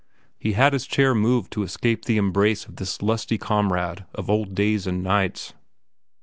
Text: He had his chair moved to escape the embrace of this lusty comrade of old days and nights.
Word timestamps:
He 0.39 0.53
had 0.53 0.73
his 0.73 0.87
chair 0.87 1.13
moved 1.13 1.51
to 1.53 1.61
escape 1.61 2.05
the 2.05 2.17
embrace 2.17 2.65
of 2.65 2.77
this 2.77 3.03
lusty 3.03 3.37
comrade 3.37 4.05
of 4.15 4.31
old 4.31 4.55
days 4.55 4.87
and 4.87 5.03
nights. 5.03 5.53